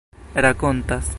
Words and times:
rakontas 0.45 1.07